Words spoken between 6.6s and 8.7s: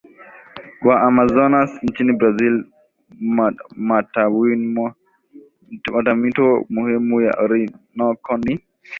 muhimu ya Orinoco ni